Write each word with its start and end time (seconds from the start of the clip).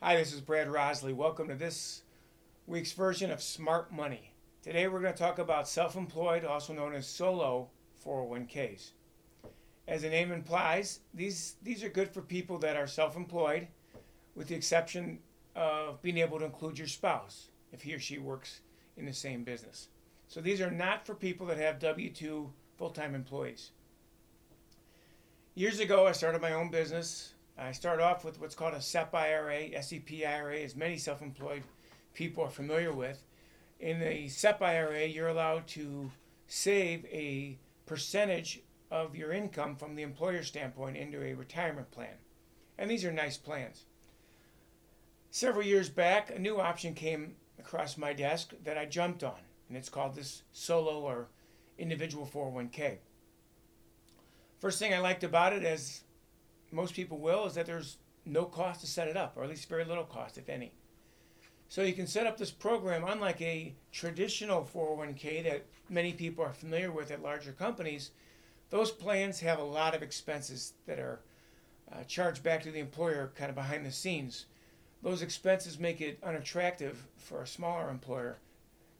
Hi, 0.00 0.14
this 0.14 0.32
is 0.32 0.40
Brad 0.40 0.70
Rosley. 0.70 1.12
Welcome 1.12 1.48
to 1.48 1.56
this 1.56 2.02
week's 2.68 2.92
version 2.92 3.32
of 3.32 3.42
Smart 3.42 3.92
Money. 3.92 4.34
Today 4.62 4.86
we're 4.86 5.00
going 5.00 5.12
to 5.12 5.18
talk 5.18 5.40
about 5.40 5.68
self 5.68 5.96
employed, 5.96 6.44
also 6.44 6.72
known 6.72 6.94
as 6.94 7.08
solo 7.08 7.70
401ks. 8.06 8.92
As 9.88 10.02
the 10.02 10.10
name 10.10 10.30
implies, 10.30 11.00
these, 11.12 11.56
these 11.60 11.82
are 11.82 11.88
good 11.88 12.08
for 12.08 12.20
people 12.20 12.58
that 12.58 12.76
are 12.76 12.86
self 12.86 13.16
employed, 13.16 13.66
with 14.36 14.46
the 14.46 14.54
exception 14.54 15.18
of 15.56 16.00
being 16.02 16.18
able 16.18 16.38
to 16.38 16.44
include 16.44 16.78
your 16.78 16.86
spouse 16.86 17.48
if 17.72 17.82
he 17.82 17.94
or 17.94 17.98
she 17.98 18.18
works 18.18 18.60
in 18.96 19.06
the 19.06 19.12
same 19.12 19.42
business. 19.42 19.88
So 20.28 20.40
these 20.40 20.60
are 20.60 20.70
not 20.70 21.06
for 21.06 21.14
people 21.14 21.46
that 21.46 21.58
have 21.58 21.78
W 21.78 22.10
2 22.10 22.50
full 22.76 22.90
time 22.90 23.14
employees. 23.14 23.70
Years 25.54 25.78
ago, 25.78 26.06
I 26.06 26.12
started 26.12 26.42
my 26.42 26.52
own 26.52 26.70
business 26.70 27.34
I 27.56 27.70
started 27.70 28.02
off 28.02 28.24
with 28.24 28.40
what's 28.40 28.56
called 28.56 28.74
a 28.74 28.80
SEP 28.80 29.14
IRA, 29.14 29.80
SEP 29.80 30.10
IRA, 30.26 30.58
as 30.58 30.74
many 30.74 30.98
self 30.98 31.22
employed 31.22 31.62
people 32.12 32.44
are 32.44 32.50
familiar 32.50 32.92
with. 32.92 33.22
In 33.78 34.02
a 34.02 34.28
SEP 34.28 34.60
IRA, 34.60 35.06
you're 35.06 35.28
allowed 35.28 35.66
to 35.68 36.10
save 36.48 37.04
a 37.06 37.58
percentage 37.86 38.62
of 38.90 39.14
your 39.14 39.32
income 39.32 39.76
from 39.76 39.94
the 39.94 40.02
employer 40.02 40.42
standpoint 40.42 40.96
into 40.96 41.22
a 41.22 41.34
retirement 41.34 41.90
plan. 41.90 42.14
And 42.76 42.90
these 42.90 43.04
are 43.04 43.12
nice 43.12 43.36
plans. 43.36 43.84
Several 45.30 45.64
years 45.64 45.88
back, 45.88 46.30
a 46.30 46.38
new 46.38 46.60
option 46.60 46.94
came 46.94 47.36
across 47.58 47.96
my 47.96 48.12
desk 48.12 48.52
that 48.64 48.78
I 48.78 48.86
jumped 48.86 49.22
on, 49.22 49.38
and 49.68 49.76
it's 49.76 49.88
called 49.88 50.14
this 50.14 50.42
solo 50.52 51.00
or 51.00 51.28
individual 51.78 52.26
401k. 52.26 52.98
First 54.60 54.78
thing 54.78 54.94
I 54.94 54.98
liked 54.98 55.24
about 55.24 55.52
it, 55.52 55.64
as 55.64 56.02
most 56.70 56.94
people 56.94 57.18
will, 57.18 57.46
is 57.46 57.54
that 57.54 57.66
there's 57.66 57.98
no 58.24 58.44
cost 58.44 58.80
to 58.80 58.86
set 58.86 59.08
it 59.08 59.16
up, 59.16 59.36
or 59.36 59.44
at 59.44 59.50
least 59.50 59.68
very 59.68 59.84
little 59.84 60.04
cost, 60.04 60.38
if 60.38 60.48
any. 60.48 60.72
So 61.68 61.82
you 61.82 61.92
can 61.92 62.06
set 62.06 62.26
up 62.26 62.38
this 62.38 62.50
program 62.50 63.04
unlike 63.06 63.40
a 63.42 63.74
traditional 63.92 64.68
401k 64.72 65.44
that 65.44 65.66
many 65.88 66.12
people 66.12 66.44
are 66.44 66.52
familiar 66.52 66.90
with 66.90 67.10
at 67.10 67.22
larger 67.22 67.52
companies. 67.52 68.10
Those 68.70 68.90
plans 68.90 69.40
have 69.40 69.58
a 69.58 69.64
lot 69.64 69.94
of 69.94 70.02
expenses 70.02 70.74
that 70.86 70.98
are 70.98 71.20
uh, 71.92 72.04
charged 72.04 72.42
back 72.42 72.62
to 72.62 72.70
the 72.70 72.80
employer 72.80 73.32
kind 73.36 73.50
of 73.50 73.56
behind 73.56 73.84
the 73.84 73.92
scenes. 73.92 74.46
Those 75.02 75.20
expenses 75.20 75.78
make 75.78 76.00
it 76.00 76.18
unattractive 76.22 77.06
for 77.16 77.42
a 77.42 77.46
smaller 77.46 77.90
employer 77.90 78.38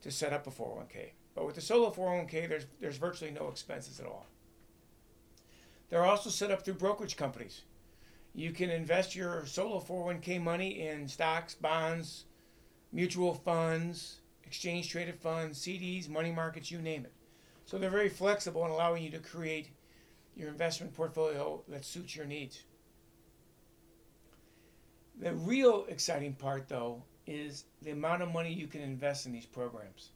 to 0.05 0.11
set 0.11 0.35
up 0.35 0.47
a 0.47 0.51
401k. 0.51 1.13
But 1.35 1.47
with 1.47 1.55
the 1.55 1.63
solo 1.63 1.91
401k, 1.91 2.47
there's, 2.47 2.67
there's 2.79 2.99
virtually 2.99 3.31
no 3.31 3.49
expenses 3.49 3.99
at 3.99 4.07
all. 4.07 4.27
They're 5.89 6.05
also 6.05 6.29
set 6.29 6.51
up 6.51 6.63
through 6.63 6.75
brokerage 6.75 7.17
companies. 7.17 7.63
You 8.35 8.53
can 8.53 8.69
invest 8.69 9.17
your 9.17 9.47
solo 9.47 9.81
401k 9.81 10.43
money 10.43 10.87
in 10.87 11.09
stocks, 11.09 11.55
bonds, 11.55 12.27
mutual 12.93 13.33
funds, 13.33 14.21
exchange 14.45 14.91
traded 14.91 15.19
funds, 15.19 15.59
CDs, 15.59 16.07
money 16.07 16.31
markets, 16.31 16.71
you 16.71 16.83
name 16.83 17.07
it. 17.07 17.13
So 17.65 17.79
they're 17.79 17.89
very 17.89 18.11
flexible 18.11 18.63
in 18.67 18.71
allowing 18.71 19.03
you 19.03 19.11
to 19.11 19.19
create 19.21 19.71
your 20.37 20.51
investment 20.51 20.93
portfolio 20.93 21.63
that 21.69 21.87
suits 21.87 22.15
your 22.15 22.27
needs. 22.27 22.63
The 25.19 25.33
real 25.33 25.87
exciting 25.89 26.35
part, 26.35 26.69
though, 26.69 27.05
is 27.27 27.65
the 27.83 27.91
amount 27.91 28.23
of 28.23 28.33
money 28.33 28.53
you 28.53 28.67
can 28.67 28.81
invest 28.81 29.27
in 29.27 29.33
these 29.33 29.47
programs. 29.47 30.11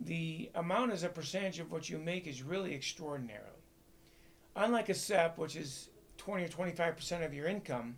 The 0.00 0.50
amount 0.54 0.92
as 0.92 1.02
a 1.02 1.08
percentage 1.08 1.58
of 1.58 1.70
what 1.70 1.90
you 1.90 1.98
make 1.98 2.26
is 2.26 2.42
really 2.42 2.74
extraordinary. 2.74 3.44
Unlike 4.56 4.88
a 4.88 4.94
SEP, 4.94 5.38
which 5.38 5.56
is 5.56 5.90
20 6.16 6.44
or 6.44 6.48
25% 6.48 7.24
of 7.24 7.34
your 7.34 7.46
income, 7.46 7.96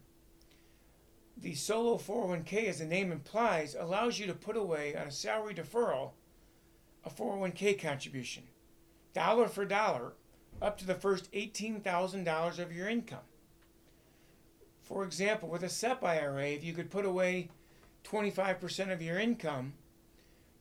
the 1.36 1.54
solo 1.54 1.96
401k, 1.96 2.68
as 2.68 2.78
the 2.78 2.84
name 2.84 3.10
implies, 3.10 3.74
allows 3.78 4.18
you 4.18 4.26
to 4.26 4.34
put 4.34 4.56
away 4.56 4.94
on 4.94 5.06
a 5.06 5.10
salary 5.10 5.54
deferral 5.54 6.12
a 7.04 7.10
401k 7.10 7.80
contribution, 7.80 8.44
dollar 9.12 9.48
for 9.48 9.64
dollar, 9.64 10.12
up 10.60 10.78
to 10.78 10.86
the 10.86 10.94
first 10.94 11.30
$18,000 11.32 12.58
of 12.58 12.72
your 12.72 12.88
income. 12.88 13.18
For 14.82 15.04
example, 15.04 15.48
with 15.48 15.64
a 15.64 15.68
SEP 15.68 16.04
IRA, 16.04 16.50
if 16.50 16.62
you 16.62 16.74
could 16.74 16.90
put 16.90 17.04
away 17.04 17.48
25% 18.04 18.92
of 18.92 19.02
your 19.02 19.18
income 19.18 19.74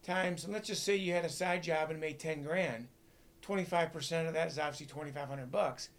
times, 0.03 0.47
let's 0.47 0.67
just 0.67 0.83
say 0.83 0.95
you 0.95 1.13
had 1.13 1.25
a 1.25 1.29
side 1.29 1.63
job 1.63 1.91
and 1.91 1.99
made 1.99 2.19
10 2.19 2.43
grand, 2.43 2.87
25% 3.41 4.27
of 4.27 4.33
that 4.33 4.47
is 4.47 4.59
obviously 4.59 4.85
2500 4.85 5.51
bucks. 5.51 5.89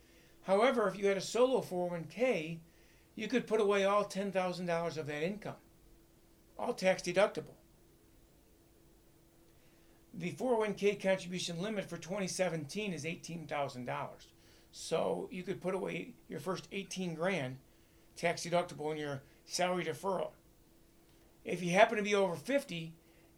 However, 0.43 0.89
if 0.89 0.99
you 0.99 1.07
had 1.07 1.17
a 1.17 1.21
solo 1.21 1.61
401k, 1.61 2.59
you 3.15 3.29
could 3.29 3.47
put 3.47 3.61
away 3.61 3.85
all 3.85 4.05
$10,000 4.05 4.97
of 4.97 5.07
that 5.07 5.23
income, 5.23 5.57
all 6.59 6.75
tax 6.75 7.03
deductible. 7.03 7.57
The 10.15 10.33
401k 10.33 11.01
contribution 11.01 11.61
limit 11.63 11.89
for 11.89 11.97
2017 11.97 12.93
is 12.93 13.05
$18,000. 13.05 14.09
So 14.73 15.29
you 15.31 15.43
could 15.43 15.61
put 15.61 15.75
away 15.75 16.15
your 16.29 16.41
first 16.41 16.69
18 16.73 17.15
grand 17.15 17.59
tax 18.17 18.45
deductible 18.45 18.91
in 18.93 18.99
your 18.99 19.23
salary 19.45 19.85
deferral. 19.85 20.31
If 21.45 21.63
you 21.63 21.71
happen 21.73 21.97
to 21.97 22.03
be 22.03 22.15
over 22.15 22.37
50, 22.37 22.93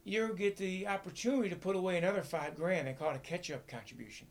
you 0.04 0.34
get 0.37 0.56
the 0.56 0.87
opportunity 0.87 1.48
to 1.48 1.56
put 1.56 1.76
away 1.76 1.97
another 1.97 2.22
five 2.22 2.54
grand. 2.56 2.87
They 2.87 2.92
call 2.92 3.10
it 3.10 3.16
a 3.16 3.19
catch 3.20 3.50
up 3.50 3.66
contribution. 3.66 4.26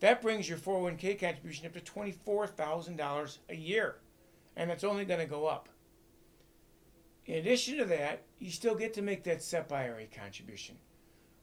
That 0.00 0.20
brings 0.20 0.48
your 0.48 0.58
401k 0.58 1.18
contribution 1.18 1.66
up 1.66 1.72
to 1.72 1.80
$24,000 1.80 3.38
a 3.48 3.56
year, 3.56 3.96
and 4.54 4.70
it's 4.70 4.84
only 4.84 5.06
going 5.06 5.20
to 5.20 5.26
go 5.26 5.46
up. 5.46 5.70
In 7.24 7.36
addition 7.36 7.78
to 7.78 7.86
that, 7.86 8.22
you 8.38 8.50
still 8.50 8.74
get 8.74 8.92
to 8.94 9.02
make 9.02 9.24
that 9.24 9.42
SEP 9.42 9.72
IRA 9.72 10.06
contribution, 10.06 10.76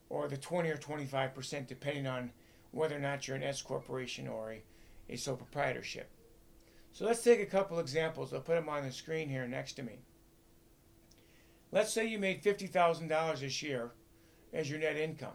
or 0.09 0.27
the 0.27 0.37
20 0.37 0.69
or 0.69 0.77
25%, 0.77 1.67
depending 1.67 2.05
on 2.05 2.31
whether 2.71 2.95
or 2.95 2.99
not 2.99 3.27
you're 3.27 3.35
an 3.35 3.43
S 3.43 3.61
corporation 3.61 4.27
or 4.27 4.53
a, 4.53 4.63
a 5.09 5.15
sole 5.15 5.35
proprietorship. 5.35 6.09
So 6.91 7.05
let's 7.05 7.23
take 7.23 7.41
a 7.41 7.47
couple 7.47 7.79
examples. 7.79 8.33
I'll 8.33 8.41
put 8.41 8.53
them 8.55 8.69
on 8.69 8.83
the 8.83 8.91
screen 8.91 9.27
here 9.27 9.47
next 9.47 9.73
to 9.73 9.83
me. 9.83 9.97
Let's 11.73 11.91
say 11.91 12.05
you 12.05 12.19
made 12.19 12.43
$50,000 12.43 13.39
this 13.39 13.63
year 13.63 13.89
as 14.53 14.69
your 14.69 14.77
net 14.77 14.95
income. 14.95 15.33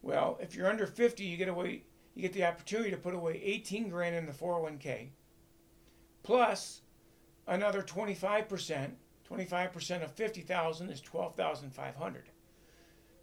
Well, 0.00 0.38
if 0.40 0.54
you're 0.54 0.70
under 0.70 0.86
50, 0.86 1.24
you 1.24 1.36
get 1.36 1.48
away 1.48 1.84
you 2.14 2.22
get 2.22 2.32
the 2.32 2.46
opportunity 2.46 2.90
to 2.90 2.96
put 2.96 3.12
away 3.14 3.38
18 3.44 3.90
grand 3.90 4.16
in 4.16 4.24
the 4.24 4.32
401k 4.32 5.08
plus 6.22 6.80
another 7.46 7.82
25%. 7.82 8.92
25% 9.30 10.04
of 10.04 10.12
50,000 10.12 10.88
is 10.88 11.00
12,500. 11.02 12.30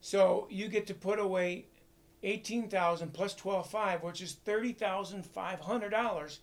So 0.02 0.47
you 0.52 0.68
get 0.68 0.85
to 0.88 0.94
put 0.94 1.18
away 1.18 1.66
18,000 2.22 3.12
plus 3.12 3.34
12.5, 3.34 4.03
which 4.03 4.22
is 4.22 4.38
$30,500 4.46 6.40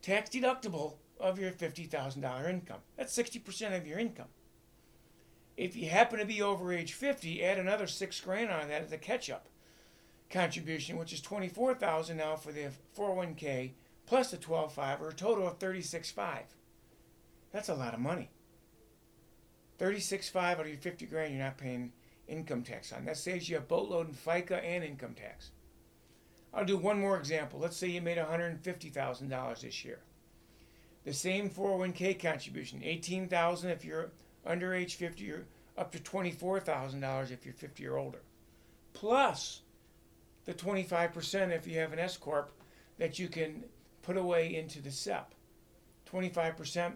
tax 0.00 0.30
deductible 0.30 0.94
of 1.20 1.38
your 1.38 1.52
$50,000 1.52 2.50
income. 2.50 2.80
That's 2.96 3.16
60% 3.16 3.76
of 3.76 3.86
your 3.86 4.00
income. 4.00 4.26
If 5.56 5.76
you 5.76 5.88
happen 5.88 6.18
to 6.18 6.24
be 6.24 6.42
over 6.42 6.72
age 6.72 6.92
50, 6.92 7.44
add 7.44 7.58
another 7.58 7.86
six 7.86 8.20
grand 8.20 8.50
on 8.50 8.68
that 8.68 8.82
as 8.82 8.92
a 8.92 8.98
catch 8.98 9.30
up 9.30 9.46
contribution, 10.30 10.96
which 10.96 11.12
is 11.12 11.20
24000 11.20 12.16
now 12.16 12.36
for 12.36 12.52
the 12.52 12.70
401k 12.96 13.72
plus 14.06 14.30
the 14.30 14.36
12.5 14.36 15.00
or 15.00 15.08
a 15.10 15.14
total 15.14 15.46
of 15.46 15.58
36.5. 15.58 16.38
That's 17.52 17.68
a 17.68 17.74
lot 17.74 17.94
of 17.94 18.00
money. 18.00 18.30
36.5 19.78 20.36
out 20.36 20.60
of 20.60 20.68
your 20.68 20.76
50 20.76 21.06
grand 21.06 21.34
you're 21.34 21.44
not 21.44 21.58
paying 21.58 21.92
income 22.28 22.62
tax 22.62 22.92
on. 22.92 23.04
That 23.04 23.16
saves 23.16 23.48
you 23.48 23.58
a 23.58 23.60
boatload 23.60 24.08
in 24.08 24.14
FICA 24.14 24.62
and 24.64 24.82
income 24.82 25.14
tax. 25.14 25.50
I'll 26.54 26.64
do 26.64 26.76
one 26.76 27.00
more 27.00 27.18
example. 27.18 27.58
Let's 27.58 27.76
say 27.76 27.88
you 27.88 28.00
made 28.00 28.18
$150,000 28.18 29.60
this 29.60 29.84
year. 29.84 30.00
The 31.04 31.12
same 31.12 31.50
401k 31.50 32.20
contribution, 32.20 32.80
18,000 32.84 33.70
if 33.70 33.84
you're 33.84 34.12
under 34.44 34.74
age 34.74 34.96
50, 34.96 35.22
you're 35.22 35.44
up 35.76 35.92
to 35.92 35.98
$24,000 35.98 37.30
if 37.30 37.44
you're 37.44 37.54
50 37.54 37.86
or 37.86 37.98
older. 37.98 38.22
Plus 38.92 39.62
the 40.44 40.54
25% 40.54 41.50
if 41.50 41.66
you 41.66 41.78
have 41.78 41.92
an 41.92 41.98
S 41.98 42.16
Corp 42.16 42.52
that 42.98 43.18
you 43.18 43.28
can 43.28 43.64
put 44.02 44.16
away 44.16 44.54
into 44.54 44.82
the 44.82 44.90
SEP. 44.90 45.34
25% 46.10 46.92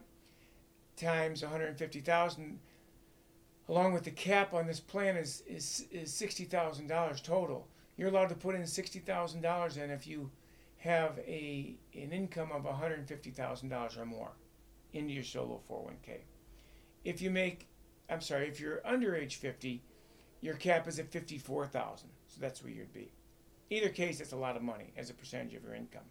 times 0.96 1.42
150,000 1.42 2.58
along 3.68 3.92
with 3.92 4.04
the 4.04 4.10
cap 4.10 4.54
on 4.54 4.66
this 4.66 4.80
plan 4.80 5.16
is 5.16 5.42
is, 5.46 5.86
is 5.90 6.12
$60,000 6.12 7.22
total. 7.22 7.68
You're 7.96 8.08
allowed 8.08 8.28
to 8.28 8.34
put 8.34 8.54
in 8.54 8.62
$60,000 8.62 9.82
and 9.82 9.92
if 9.92 10.06
you 10.06 10.30
have 10.78 11.18
a 11.18 11.74
an 11.94 12.12
income 12.12 12.50
of 12.52 12.64
$150,000 12.64 13.98
or 13.98 14.06
more 14.06 14.32
into 14.92 15.12
your 15.12 15.24
solo 15.24 15.60
401k. 15.68 16.20
If 17.04 17.22
you 17.22 17.30
make, 17.30 17.68
I'm 18.10 18.20
sorry, 18.20 18.48
if 18.48 18.60
you're 18.60 18.86
under 18.86 19.14
age 19.14 19.36
50, 19.36 19.82
your 20.40 20.54
cap 20.54 20.86
is 20.88 20.98
at 20.98 21.10
54,000. 21.10 22.08
So 22.28 22.40
that's 22.40 22.62
where 22.62 22.72
you'd 22.72 22.92
be. 22.92 23.12
Either 23.70 23.88
case, 23.88 24.20
it's 24.20 24.32
a 24.32 24.36
lot 24.36 24.56
of 24.56 24.62
money 24.62 24.92
as 24.96 25.10
a 25.10 25.14
percentage 25.14 25.54
of 25.54 25.64
your 25.64 25.74
income. 25.74 26.04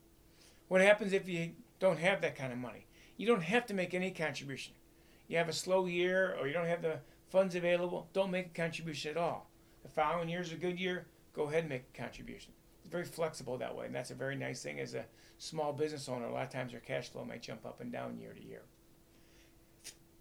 What 0.67 0.81
happens 0.81 1.13
if 1.13 1.27
you 1.27 1.51
don't 1.79 1.99
have 1.99 2.21
that 2.21 2.35
kind 2.35 2.51
of 2.51 2.59
money? 2.59 2.87
You 3.17 3.27
don't 3.27 3.43
have 3.43 3.65
to 3.67 3.73
make 3.73 3.93
any 3.93 4.11
contribution. 4.11 4.73
You 5.27 5.37
have 5.37 5.49
a 5.49 5.53
slow 5.53 5.85
year 5.85 6.35
or 6.39 6.47
you 6.47 6.53
don't 6.53 6.67
have 6.67 6.81
the 6.81 6.99
funds 7.29 7.55
available, 7.55 8.09
don't 8.13 8.31
make 8.31 8.47
a 8.47 8.61
contribution 8.61 9.11
at 9.11 9.17
all. 9.17 9.49
The 9.83 9.89
following 9.89 10.29
year 10.29 10.41
is 10.41 10.51
a 10.51 10.55
good 10.55 10.79
year, 10.79 11.07
go 11.33 11.43
ahead 11.43 11.61
and 11.61 11.69
make 11.69 11.85
a 11.93 11.97
contribution. 11.97 12.53
It's 12.79 12.91
very 12.91 13.05
flexible 13.05 13.57
that 13.57 13.75
way, 13.75 13.87
and 13.87 13.95
that's 13.95 14.11
a 14.11 14.15
very 14.15 14.35
nice 14.35 14.61
thing 14.61 14.79
as 14.79 14.93
a 14.93 15.05
small 15.37 15.73
business 15.73 16.07
owner. 16.07 16.27
A 16.27 16.33
lot 16.33 16.43
of 16.43 16.49
times 16.49 16.71
your 16.71 16.81
cash 16.81 17.09
flow 17.09 17.25
might 17.25 17.41
jump 17.41 17.65
up 17.65 17.81
and 17.81 17.91
down 17.91 18.17
year 18.17 18.33
to 18.33 18.43
year. 18.43 18.61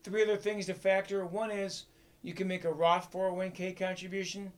Three 0.04 0.22
other 0.22 0.36
things 0.36 0.66
to 0.66 0.74
factor. 0.74 1.24
One 1.24 1.50
is 1.50 1.86
you 2.22 2.34
can 2.34 2.46
make 2.46 2.64
a 2.64 2.72
Roth 2.72 3.10
401k 3.10 3.76
contribution, 3.76 4.52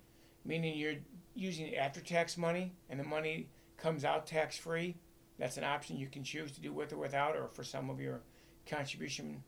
meaning 0.45 0.77
you're 0.77 0.97
using 1.37 1.77
after 1.77 2.01
tax 2.01 2.37
money 2.37 2.73
and 2.91 2.99
the 2.99 3.05
money 3.05 3.49
comes 3.77 4.05
out 4.05 4.27
tax 4.27 4.59
free. 4.59 4.97
That's 5.39 5.57
an 5.57 5.65
option 5.65 5.99
you 5.99 6.09
can 6.09 6.25
choose 6.25 6.51
to 6.53 6.61
do 6.61 6.73
with 6.73 6.93
or 6.93 6.97
without, 6.97 7.37
or 7.37 7.49
for 7.53 7.63
some 7.63 7.91
of 7.91 8.01
your 8.01 8.23
contribution, 8.67 9.45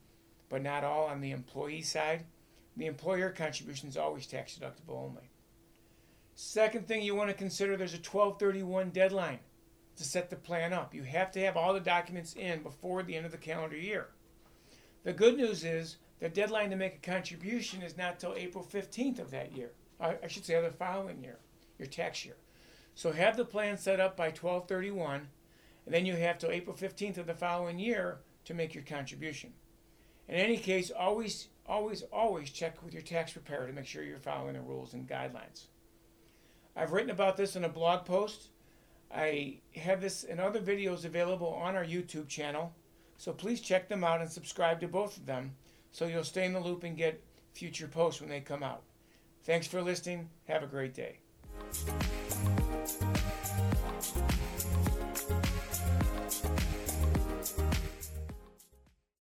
but 0.48 0.62
not 0.62 0.84
all 0.84 1.06
on 1.06 1.20
the 1.20 1.32
employee 1.32 1.82
side. 1.82 2.24
The 2.76 2.86
employer 2.86 3.30
contribution 3.30 3.88
is 3.88 3.96
always 3.96 4.26
tax 4.26 4.56
deductible 4.56 5.02
only. 5.02 5.30
Second 6.36 6.86
thing 6.86 7.02
you 7.02 7.16
want 7.16 7.30
to 7.30 7.34
consider 7.34 7.76
there's 7.76 7.94
a 7.94 7.96
1231 7.96 8.90
deadline 8.90 9.40
to 9.96 10.04
set 10.04 10.30
the 10.30 10.36
plan 10.36 10.72
up. 10.72 10.94
You 10.94 11.02
have 11.02 11.32
to 11.32 11.40
have 11.40 11.56
all 11.56 11.74
the 11.74 11.80
documents 11.80 12.34
in 12.34 12.62
before 12.62 13.02
the 13.02 13.16
end 13.16 13.26
of 13.26 13.32
the 13.32 13.38
calendar 13.38 13.76
year. 13.76 14.10
The 15.04 15.12
good 15.12 15.36
news 15.36 15.64
is 15.64 15.96
the 16.20 16.28
deadline 16.28 16.70
to 16.70 16.76
make 16.76 16.96
a 16.96 17.10
contribution 17.10 17.82
is 17.82 17.96
not 17.96 18.18
till 18.18 18.34
April 18.34 18.64
15th 18.64 19.20
of 19.20 19.30
that 19.30 19.56
year. 19.56 19.70
I, 20.00 20.26
should 20.28 20.44
say 20.44 20.54
of 20.54 20.64
the 20.64 20.70
following 20.70 21.22
year, 21.22 21.38
your 21.78 21.88
tax 21.88 22.24
year. 22.24 22.36
So 22.94 23.12
have 23.12 23.36
the 23.36 23.44
plan 23.44 23.78
set 23.78 24.00
up 24.00 24.16
by 24.16 24.26
1231, 24.26 25.28
and 25.86 25.94
then 25.94 26.06
you 26.06 26.16
have 26.16 26.38
till 26.38 26.50
April 26.50 26.76
15th 26.76 27.18
of 27.18 27.26
the 27.26 27.34
following 27.34 27.78
year 27.78 28.18
to 28.44 28.54
make 28.54 28.74
your 28.74 28.84
contribution. 28.84 29.52
In 30.28 30.34
any 30.34 30.56
case, 30.56 30.90
always, 30.90 31.48
always, 31.66 32.02
always 32.12 32.50
check 32.50 32.82
with 32.82 32.92
your 32.92 33.02
tax 33.02 33.32
preparer 33.32 33.66
to 33.66 33.72
make 33.72 33.86
sure 33.86 34.02
you're 34.02 34.18
following 34.18 34.54
the 34.54 34.60
rules 34.60 34.94
and 34.94 35.08
guidelines. 35.08 35.66
I've 36.76 36.92
written 36.92 37.10
about 37.10 37.36
this 37.36 37.56
in 37.56 37.64
a 37.64 37.68
blog 37.68 38.04
post. 38.04 38.48
I 39.12 39.58
have 39.74 40.00
this 40.00 40.24
and 40.24 40.40
other 40.40 40.60
videos 40.60 41.04
available 41.04 41.48
on 41.48 41.76
our 41.76 41.84
YouTube 41.84 42.28
channel. 42.28 42.74
So 43.18 43.32
please 43.32 43.60
check 43.60 43.88
them 43.88 44.04
out 44.04 44.20
and 44.20 44.30
subscribe 44.30 44.80
to 44.80 44.88
both 44.88 45.16
of 45.16 45.26
them 45.26 45.52
so 45.90 46.06
you'll 46.06 46.24
stay 46.24 46.46
in 46.46 46.52
the 46.52 46.60
loop 46.60 46.84
and 46.84 46.96
get 46.96 47.22
future 47.52 47.88
posts 47.88 48.20
when 48.20 48.30
they 48.30 48.40
come 48.40 48.62
out. 48.62 48.82
Thanks 49.44 49.66
for 49.66 49.82
listening. 49.82 50.30
Have 50.46 50.62
a 50.62 50.66
great 50.66 50.94
day. 50.94 51.18